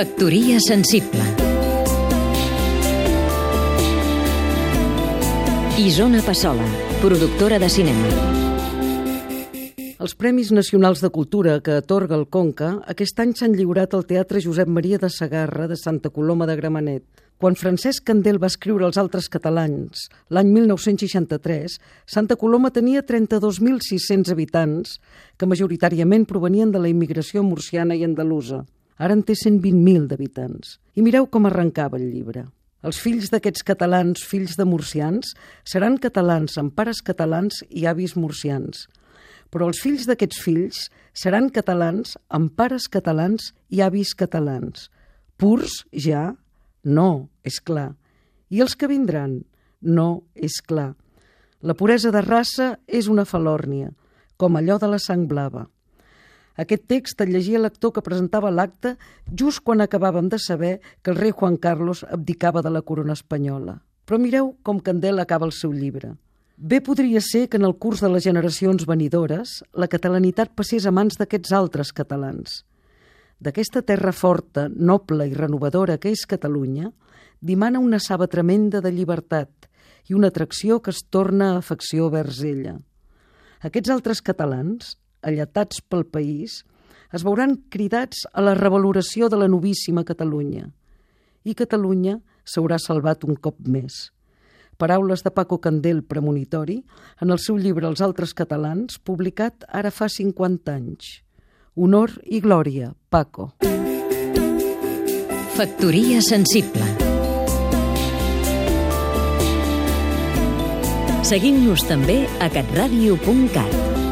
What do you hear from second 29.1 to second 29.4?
en té